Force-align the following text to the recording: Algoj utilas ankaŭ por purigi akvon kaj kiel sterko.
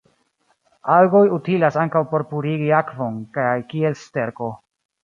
Algoj 0.93 1.21
utilas 1.37 1.77
ankaŭ 1.83 2.03
por 2.15 2.27
purigi 2.33 2.75
akvon 2.81 3.25
kaj 3.39 3.49
kiel 3.71 4.05
sterko. 4.07 4.53